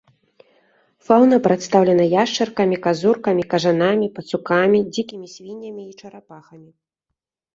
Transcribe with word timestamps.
Фаўна 1.07 1.37
прадстаўлена 1.47 2.05
яшчаркамі, 2.23 2.77
казуркамі, 2.85 3.43
кажанамі, 3.53 4.07
пацукамі, 4.15 4.79
дзікімі 4.95 5.27
свіннямі 5.35 5.83
і 5.91 6.01
чарапахамі. 6.05 6.67